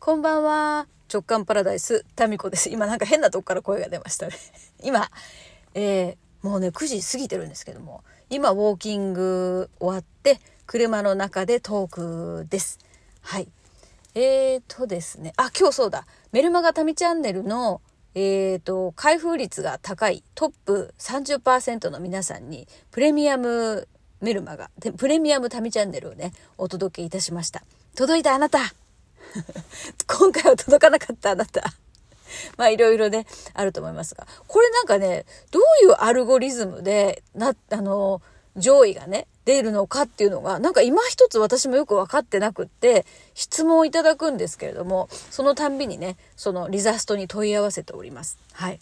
[0.00, 0.86] こんばんは。
[1.12, 2.70] 直感パラダイス、タミコです。
[2.70, 4.36] 今なんか変なとこから声が出ましたね。
[4.80, 5.10] 今、
[5.74, 12.78] えー、もうね、9時過ぎてるんですけども、今ウォーキング終わって、車の中でトークです。
[13.22, 13.48] はい。
[14.14, 16.06] えーとですね、あ、今日そうだ。
[16.30, 17.80] メルマガタミチャンネルの、
[18.14, 23.88] えーと、開封率が高いトップ30%の皆さんに、プレミアム
[24.20, 27.64] メルマガ、プレミアムタミチャンネルをね、お届けいたしました。
[27.96, 28.60] 届いたあなた
[30.06, 31.62] 今回は届かなかったあなた。
[32.56, 34.26] まあいろいろね、あると思いますが。
[34.46, 38.20] これなんかね、どういうアルゴリズムで、な、あの、
[38.56, 48.38] 上位がね、出るのかっていうのが、なんか今一つ私もよく分かってなくって、質問をいただくんですけれども、そのたんびにね、そのリザストに問い合わせております。
[48.52, 48.80] はい。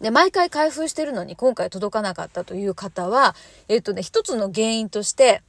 [0.00, 3.34] で、毎回開封してるのに今回届かなかったという方は、
[3.68, 5.42] えっ、とね、一つの原因として、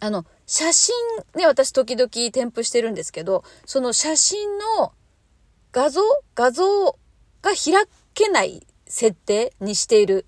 [0.00, 0.94] あの、写真
[1.34, 4.92] ね、私時々添付してるんですけど、その写真の
[5.72, 6.02] 画像
[6.34, 6.92] 画像
[7.42, 10.26] が開けない設定にしている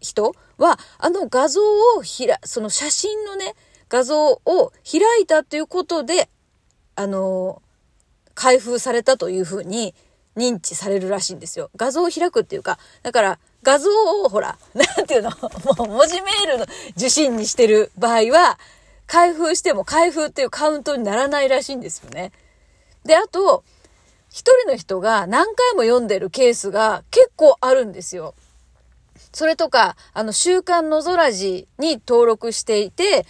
[0.00, 1.60] 人は、あの画像
[1.96, 3.54] をひら、その写真のね、
[3.88, 6.28] 画像を開いたということで、
[6.94, 7.62] あの、
[8.34, 9.94] 開封されたというふうに
[10.36, 11.70] 認知されるらしいんですよ。
[11.76, 13.90] 画像を開くっていうか、だから画像
[14.24, 16.66] をほら、なんていうの、もう文字メールの
[16.96, 18.58] 受信にしてる場合は、
[19.06, 22.32] 開封しても開封っていうカウントにならないらしいんですよね。
[23.04, 23.64] で、あと、
[24.28, 28.34] 一人の人が何回も読んでるケースが結構あるんですよ。
[29.32, 33.26] それとか、あの、週刊のぞらじに登録していて、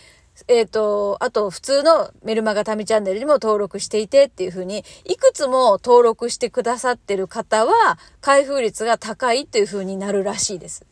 [0.48, 10.86] えっ、ー、と、あと普通のメルマガタミチャンネルにも登録していてっていうふうに、いくつも登録してくださってる方は、開封率が高いっていうふうになるらしいです。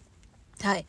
[0.62, 0.86] はい。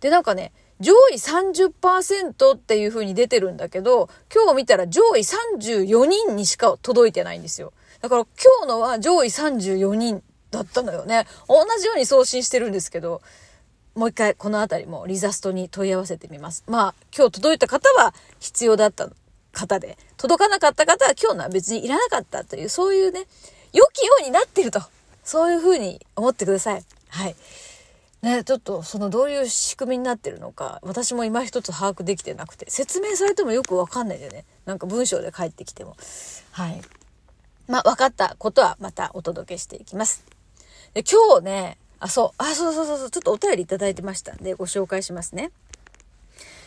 [0.00, 7.72] で、なんかね、上位30%っていう風に出てるんだけど、今日見たら上位34人にしか届いてないんですよ。
[8.00, 8.26] だから
[8.60, 11.26] 今日のは上位34人だったのよね。
[11.48, 13.22] 同じように送信してるんですけど、
[13.94, 16.64] もう一回このあたりもリザストに問い合わせてみます。
[16.66, 19.08] まあ、今日届いた方は必要だった
[19.52, 23.26] 方で、届かなかった方は今日のは別にいらなかったという、そういうね、
[23.72, 24.82] 良きようになってると。
[25.22, 26.84] そういう風に思ってください。
[27.08, 27.36] はい。
[28.20, 34.44] ね、ちょっとそのどういう仕組みになってるのか、私も今一つ把握できてなくて、説明されてもよくわかんないでね。
[34.64, 35.96] なんか文章で返ってきても。
[36.50, 36.80] はい。
[37.66, 40.24] まあ、分かったことはまたお届けしていきます。
[40.94, 45.52] で今日ね、あ、そう、あ、そうそうそうそう、ちょっとお便りいただいてましたんで、ご紹介しますね。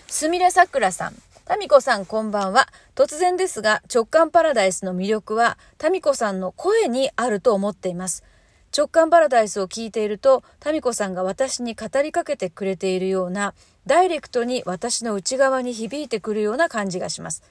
[0.08, 1.16] すみれさくらさん。
[1.46, 2.68] タミコさんこんばんは。
[2.96, 8.24] 突然ですが、直感パラダイスの魅力は、タミコさんの声にあると思っています。
[8.75, 13.54] 直感パラダイスを聞いていると、タミコさんが私に語りかけてくれているような、
[13.86, 17.44] ダイレクトに私の内側に響いてくるような感じがします。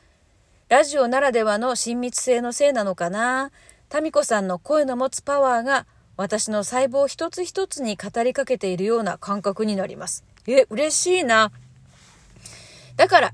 [0.68, 3.52] ラジオならではの親密性のせいなのかな
[3.88, 10.24] タミコさんの声の持つパワーが私の細胞一つ一つに語りかけているような感覚になります。
[10.46, 11.52] え、嬉しいな。
[12.96, 13.32] だから、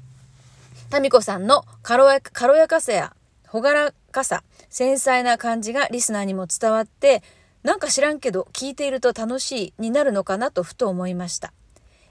[0.90, 7.22] タミコさんの軽や軽やかさや朗らかさ、繊細な感じがリスナーにも伝わって、
[7.62, 11.52] なんか知らんけど聞いていると楽しいになるのかなとふと思いました。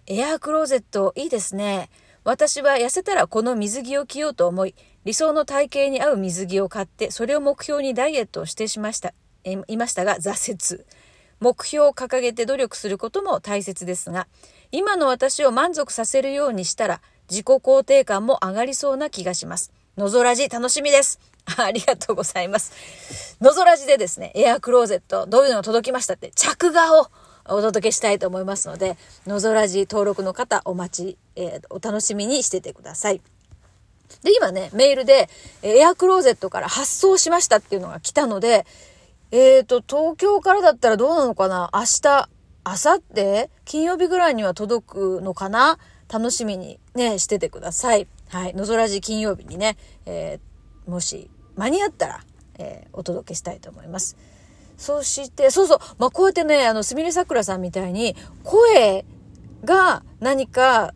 [0.07, 1.89] エアークローゼットいいですね。
[2.23, 9.13] 私は痩せたらこの水着を着ようと思い、理想の体型に合う水着を買って、それを目標にダイエットをしてしました、
[9.45, 10.85] いましたが挫折。
[11.39, 14.27] 目標を掲げて努力することも大切ですが、
[14.71, 19.71] 今の私を満足させるようにしたら、自己肯定感も上がりそうな気がします。
[19.97, 21.19] のぞらじ楽しみです。
[21.57, 23.37] ありがとうございます。
[23.41, 27.09] のぞらじでですね、エアクローゼット、どういうのが届きましたって、着画を
[27.47, 33.21] お届けしたいと思いますので、のぞらじ登録の方、お待ち、えー、お楽しみにしててください。
[34.23, 35.29] で、今ね、メールで、
[35.61, 38.65] エアクローゼットから発送しましたっていうのが来たので、
[39.31, 41.69] えっ、ー、と、東京からだったらどうなのかな？
[41.73, 42.29] 明日、
[42.65, 43.49] 明後日？
[43.65, 45.77] 金曜日ぐらいには届くのかな？
[46.11, 48.07] 楽しみにね、しててください。
[48.29, 48.53] はい。
[48.53, 52.23] のぞらじ金曜日にね、えー、もし間に合ったら、
[52.59, 54.17] えー、お届けしたいと思います。
[54.77, 59.05] そして、そうそう、まあ、こうやってね、あの、すみれさくらさんみたいに、声
[59.63, 60.93] が何か、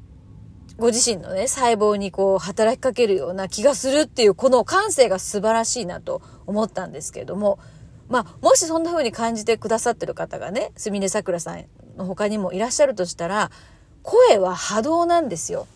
[0.77, 7.57] ご自身のね、細胞にこう、働きかけるような気がするっていう、この感性が素晴らしいなと思ったんですけれども、
[8.09, 11.65] まあ、もしそんな風に感じてくださってる方がね、すみれさくらさん
[11.95, 13.51] の他にもいらっしゃるとしたら、
[14.01, 15.67] 声は波動なんですよ。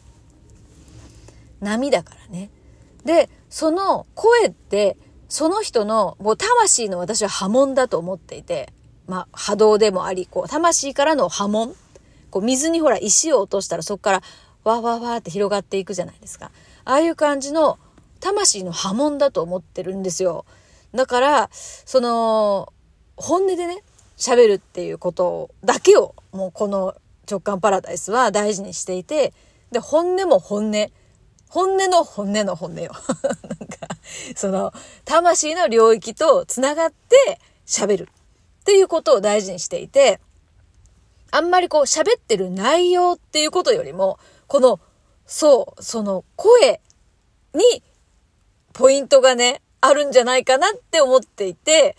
[1.61, 2.49] 波だからね。
[3.05, 4.97] で、その声って、
[5.29, 8.73] その人のもう魂の私は波紋だと思っていて、
[9.07, 11.75] まあ波動でもあり、こう魂からの波紋。
[12.31, 14.21] こう水にほら石を落としたらそこから
[14.63, 16.51] わわわって広がっていくじゃないですか。
[16.85, 17.77] ああいう感じの
[18.19, 20.45] 魂の波紋だと思ってるんですよ。
[20.93, 22.71] だから、その、
[23.17, 23.83] 本音でね、
[24.17, 26.95] 喋るっていうことだけを、もうこの
[27.29, 29.33] 直感パラダイスは大事にしていて、
[29.71, 30.91] で、本音も本音。
[31.49, 32.91] 本音の本音の本音よ。
[33.59, 33.87] なんか、
[34.35, 34.73] その、
[35.05, 38.09] 魂の領域と繋がって喋る
[38.61, 40.19] っていうことを大事にしていて、
[41.31, 44.79] あんまりこう喋ってる内容っていうことよりも、この、
[45.25, 46.81] そう、その声
[47.53, 47.83] に
[48.73, 51.97] ポイントがね、あるんじゃないかなって思っていて、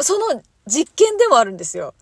[0.00, 1.92] その実験でもあるんですよ。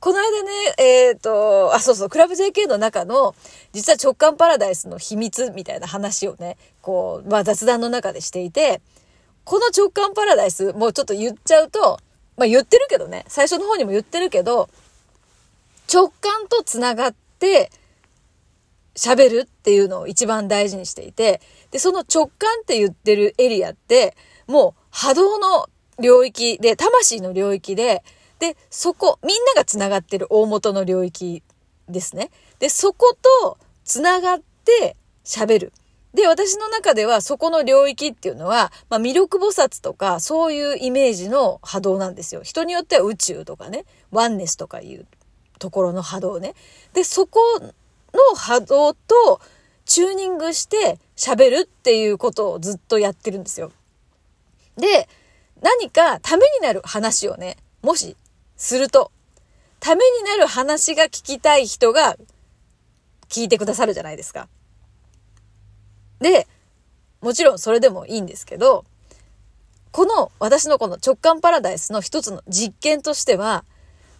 [0.00, 3.36] この間ね、えっ、ー、と、あ、そうそう、クラブ JK の中の、
[3.72, 8.80] 実は直感パラダイスの秘密みたいな話をね、こう、まあ雑談の中でしていて、
[9.44, 12.00] この直感パラダイス、もうちょっと言っちゃうと、
[12.36, 14.68] まあ言ってるけどね、最初の方にも言ってるけど、
[15.92, 17.70] 直感と繋がって
[18.94, 21.40] 喋るっていうのを一番大事にしていて、
[21.70, 24.16] で、その直感って言ってるエリアって、
[24.46, 25.68] もう波動の
[25.98, 28.02] 領域で、魂の領域で、
[28.38, 31.42] で、そこ、みんなが繋がってる大元の領域
[31.88, 32.30] ですね。
[32.58, 35.72] で、そこと繋がって喋る。
[36.14, 42.42] で、私の中ではそこの領域っていうのは、まあ、魅力菩薩とか、そういうイメージの波動なんですよ。
[42.42, 45.06] 人によっては宇宙とかね、ワンネスとかいう
[45.58, 46.54] ところの波動ね。
[46.92, 47.40] で、そこ
[48.12, 49.40] の波動と
[49.84, 53.72] チューニングして喋るっていうことをずっとやってるんですよ。
[54.76, 55.08] で、
[55.60, 58.16] 何かためになる話をね、もし
[58.56, 59.10] すると、
[59.80, 62.16] ためになる話が聞きたい人が
[63.28, 64.48] 聞いてくださるじゃないですか。
[66.20, 66.46] で、
[67.20, 68.84] もちろんそれでもいいんですけど、
[69.90, 73.64] この私のこの直感パラダイスの一つの実験としては、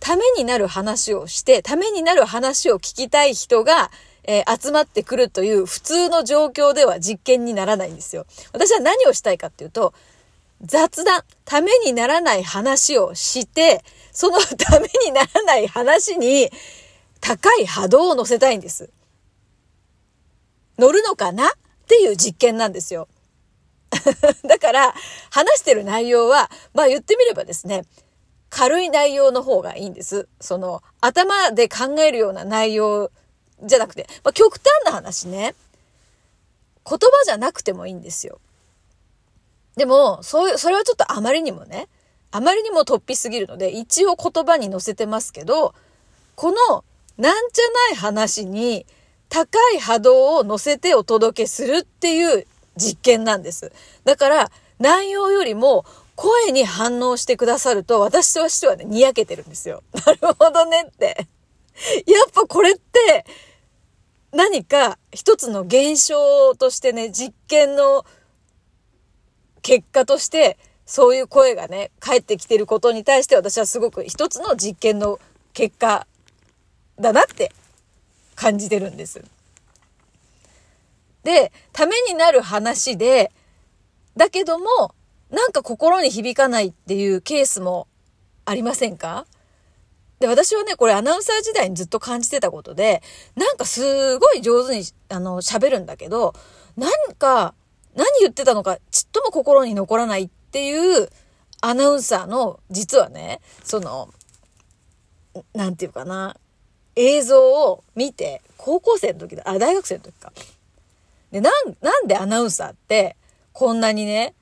[0.02, 3.88] ためになる話をして、ためになる話を聞きたい人が、
[4.24, 8.26] えー、集まってくるという普通の状況では実験にならないんですよ。
[8.52, 9.94] 私は何をしたいかっていうと、
[10.60, 16.50] 雑談、ためにならない話をして、その ためにならない話に
[17.20, 18.90] 高い波動を乗せたいんです。
[20.78, 21.46] 乗るのかな？
[21.46, 21.50] っ
[21.86, 23.06] ていう実験なんですよ。
[24.48, 24.94] だから、
[25.30, 27.84] 話してる内容は、まあ言ってみればですね、
[28.54, 30.28] 軽い内容の方がいいんです。
[30.38, 33.10] その、頭で考えるような内容
[33.62, 35.54] じゃなくて、まあ極端な話ね、
[36.86, 38.40] 言葉じゃなくてもいいんですよ。
[39.76, 41.88] でも、そういう、それはちょっとあまりにもね、
[42.30, 45.74] あまりにも突飛すぎるので、一応言葉に載せてますけど、
[46.34, 46.84] この、
[47.16, 48.84] なんじゃない話に、
[49.30, 52.46] 高い波動を乗せてお届けするっていう
[52.76, 53.72] 実験なんです。
[54.04, 59.82] だから、内容よりも、声に反応してくださると、私としてはね、にやけてるんですよ。
[60.06, 61.26] なるほどねって。
[62.06, 63.24] やっぱこれって、
[64.32, 68.04] 何か一つの現象としてね、実験の
[69.62, 75.20] 結果として、そういう声がね、返ってきてることに対して私はすごく一つの実験の
[75.52, 76.06] 結果
[76.98, 77.52] だなって
[78.34, 79.22] 感じてるんです。
[81.24, 83.32] で、ためになる話で、
[84.16, 84.94] だけども、
[85.32, 87.88] なんか心に響かないっていうケースも
[88.44, 89.26] ありませんか？
[90.20, 93.02] で、私はね、これアナウンサー時代にずっと感じてたことで、
[93.34, 96.34] なんかすごい上手に、あの、喋るんだけど、
[96.76, 97.54] なんか、
[97.96, 101.08] 何言ってたのかちっとも心に残らないっていう
[101.60, 104.10] アナウンサーの実はね、その、
[105.54, 106.36] なんていうかな、
[106.94, 110.32] 映像を見て、高校生の時だ、あ、大学生の時か。
[111.32, 113.16] で、なん、なんでアナウンサーって
[113.52, 114.34] こんなにね、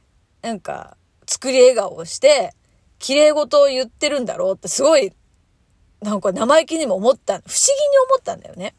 [0.42, 2.52] なんか作り笑顔をして、
[2.98, 5.12] 綺麗事を言ってるんだろうってすごい、
[6.02, 8.74] なんか生意気にも思った、不思議に思ったんだよね。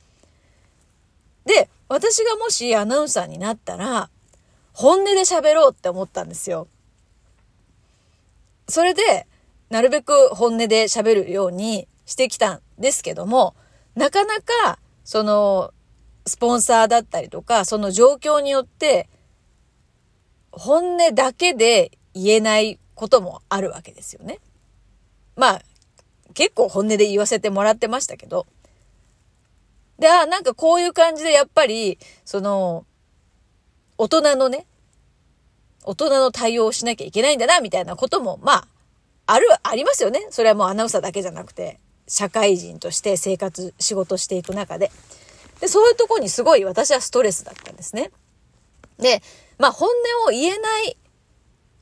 [1.45, 4.09] で、私がもしアナウンサーになったら、
[4.73, 6.67] 本音で喋ろうって思ったんですよ。
[8.69, 9.27] それで、
[9.69, 13.55] なるべく本音で喋るようにしてきたんですけども、
[13.95, 15.73] なかなか、その、
[16.25, 19.09] スポンサーだったりとか、その状況によって、
[20.51, 24.39] 本音だけで言えないこともあるわけですよね。
[25.35, 25.61] まあ、
[26.33, 28.45] 結構本音で言わせてもらってましたけど。
[29.99, 32.85] で、あ、なんかこういう感じでやっぱり、その、
[33.97, 34.65] 大人のね、
[35.83, 38.67] 大人の対応をしなきゃいけないんだな、みたいなことも、まあ、
[39.27, 40.27] ある、ありますよね。
[40.31, 44.91] それはもうアナウンサーだけじゃなくて、社会人として生活、仕事していく中で。
[45.59, 48.11] で、そういうとこにすごい私はストレスだったんですね。
[48.97, 49.21] で、
[49.61, 49.89] まあ本
[50.25, 50.97] 音を言えない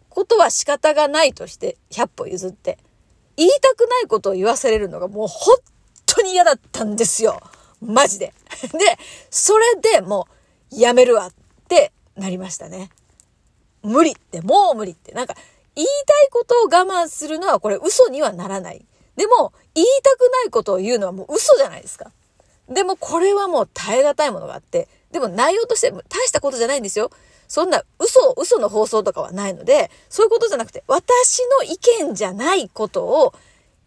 [0.09, 2.77] ことは仕方がないとして、100歩譲って、
[3.37, 5.55] 言いたくないことを言わされるのがもう本
[6.05, 7.39] 当に嫌だったんですよ。
[7.81, 8.33] マジで。
[8.73, 8.97] で、
[9.29, 10.27] それでも
[10.73, 11.33] うやめるわっ
[11.69, 12.89] てなりましたね。
[13.81, 15.13] 無理って、もう無理って。
[15.13, 15.35] なんか、
[15.73, 18.85] 言いたいことを我慢するのはこれ嘘にはならない。
[19.15, 22.11] でも、言いたくないことを言うのはもう嘘じゃないですか。
[22.67, 27.09] でもこれはもう耐え難いものがあって、でも内容として大したことじゃないんですよ。
[27.49, 31.77] そんな嘘、嘘の放送とかはないので、そういうことじゃなくて、私の意
[32.07, 33.33] 見じゃないことを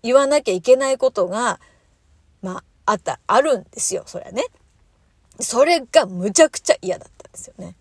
[0.03, 1.61] 言わなきゃいけないことが、
[2.43, 4.45] まあ、あった、あるんですよ、それはね。
[5.39, 7.77] それがむちゃくちゃ嫌だったんですよね。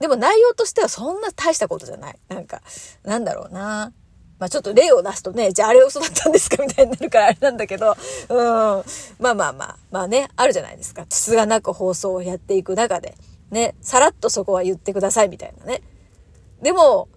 [0.00, 2.18] でも内容としてはそんな大したことじゃない。
[2.28, 2.62] なんか、
[3.04, 3.92] なんだろうな。
[4.38, 7.96] まあちょっと例を出すとね、じゃああれ嘘だったんですかみたいになるからあれなんだけど、
[8.30, 8.36] うん。
[9.18, 11.04] まあまあまあ、まあね、あるじゃないですか。
[11.08, 13.14] つがなく放送をやっていく中で、
[13.50, 15.82] ね、さらっとそこは言ってくださいみたいなね。
[16.62, 17.08] でも、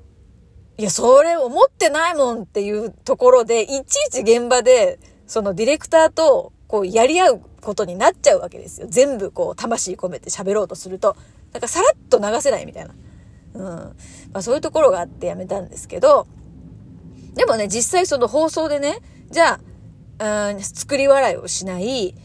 [0.78, 8.88] いや、それ思ってないもんっていうところで、いちいち現場で、そのディレクターと、こう、やり合うことになっちゃうわけですよ。
[8.90, 11.18] 全部、こう、魂込めて喋ろうとすると。
[11.52, 12.94] だか、さらっと流せないみたいな。
[13.56, 13.64] うん。
[13.64, 13.94] ま
[14.36, 16.28] あ、そういうところがあってやめたんですけど、
[17.36, 19.00] でもね、実際その放送でね、
[19.32, 19.60] じゃ
[20.20, 22.16] あ、うん、作り笑いをしない、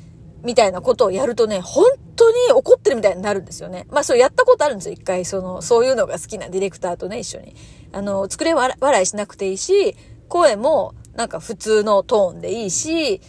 [0.45, 1.87] みたいなことをやるとね、本
[2.17, 3.87] 当に怒ってるみたいになるんですよね。
[3.91, 5.25] まあ、それやったことあるんですよ、一回。
[5.25, 7.57] その、そういうのが好きなディレクターとね、一緒に。
[7.93, 9.97] あの、作り笑いしなくていいし、
[10.29, 13.21] 声も、なんか普通のトーンでいいし、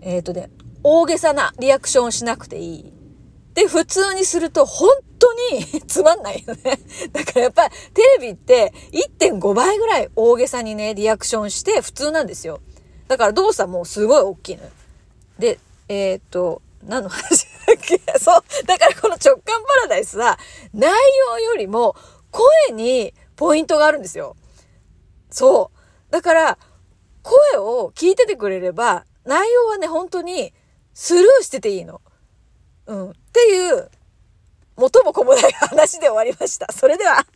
[0.00, 0.50] えっ、ー、とね、
[0.82, 2.92] 大げさなリアクションしなくていい。
[3.54, 6.78] で、普通にすると本当に つまんないよね。
[7.12, 8.72] だからやっぱテレビって
[9.20, 12.60] 1.5倍ぐらい大げさにね、リアクションして普通なんですよ。
[13.06, 14.70] だから動作もすごい大きいのよ。
[15.38, 18.00] で、えっ、と、何の話だっけ？
[18.18, 18.66] そう。
[18.66, 20.38] だからこの直感パラダイスは
[20.72, 20.92] 内
[21.30, 21.96] 容よりも
[22.30, 24.36] 声にポイントがあるんですよ。
[25.30, 25.70] そ
[26.08, 26.12] う。
[26.12, 26.58] だから
[27.22, 30.52] 声を聞いててくれれば内容はね、本当に
[30.92, 32.00] スルーしてていいの。
[32.86, 33.10] うん。
[33.10, 33.90] っていう、
[34.76, 36.70] 元も子もない話で終わりました。
[36.72, 37.26] それでは。